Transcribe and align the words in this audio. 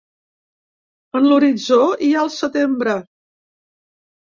En 1.19 1.27
l’horitzó 1.33 1.79
hi 2.07 2.11
ha 2.15 2.23
el 2.27 2.33
setembre. 2.39 2.99